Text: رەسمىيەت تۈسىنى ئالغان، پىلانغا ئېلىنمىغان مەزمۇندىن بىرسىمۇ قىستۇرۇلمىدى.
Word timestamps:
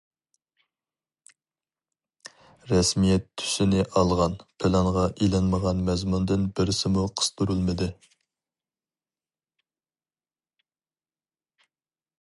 رەسمىيەت 2.71 3.27
تۈسىنى 3.41 3.83
ئالغان، 4.01 4.39
پىلانغا 4.63 5.05
ئېلىنمىغان 5.11 5.85
مەزمۇندىن 5.91 6.49
بىرسىمۇ 6.61 7.05
قىستۇرۇلمىدى. 7.21 7.93